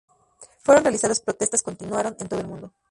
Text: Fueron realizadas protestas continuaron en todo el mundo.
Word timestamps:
Fueron 0.63 0.83
realizadas 0.83 1.19
protestas 1.19 1.61
continuaron 1.61 2.17
en 2.19 2.27
todo 2.27 2.39
el 2.39 2.47
mundo. 2.47 2.71